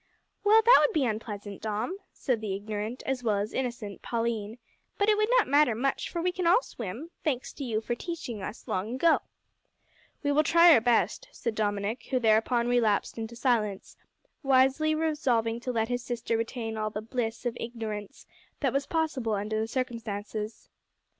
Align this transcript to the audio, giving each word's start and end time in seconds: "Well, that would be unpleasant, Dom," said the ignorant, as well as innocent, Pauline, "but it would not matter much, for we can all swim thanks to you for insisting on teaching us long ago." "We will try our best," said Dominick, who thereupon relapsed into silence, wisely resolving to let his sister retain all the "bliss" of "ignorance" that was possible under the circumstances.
"Well, 0.43 0.63
that 0.65 0.77
would 0.81 0.93
be 0.95 1.05
unpleasant, 1.05 1.61
Dom," 1.61 1.99
said 2.11 2.41
the 2.41 2.55
ignorant, 2.55 3.03
as 3.05 3.23
well 3.23 3.37
as 3.37 3.53
innocent, 3.53 4.01
Pauline, 4.01 4.57
"but 4.97 5.09
it 5.09 5.15
would 5.15 5.29
not 5.37 5.47
matter 5.47 5.75
much, 5.75 6.09
for 6.09 6.23
we 6.23 6.31
can 6.31 6.47
all 6.47 6.63
swim 6.63 7.11
thanks 7.23 7.53
to 7.53 7.63
you 7.63 7.81
for 7.81 7.93
insisting 7.93 8.37
on 8.41 8.41
teaching 8.41 8.41
us 8.41 8.67
long 8.67 8.95
ago." 8.95 9.19
"We 10.23 10.31
will 10.31 10.41
try 10.41 10.73
our 10.73 10.81
best," 10.81 11.27
said 11.31 11.53
Dominick, 11.53 12.07
who 12.09 12.19
thereupon 12.19 12.67
relapsed 12.67 13.19
into 13.19 13.35
silence, 13.35 13.95
wisely 14.41 14.95
resolving 14.95 15.59
to 15.59 15.71
let 15.71 15.87
his 15.87 16.03
sister 16.03 16.35
retain 16.35 16.77
all 16.77 16.89
the 16.89 17.03
"bliss" 17.03 17.45
of 17.45 17.55
"ignorance" 17.59 18.25
that 18.61 18.73
was 18.73 18.87
possible 18.87 19.33
under 19.35 19.59
the 19.59 19.67
circumstances. 19.67 20.67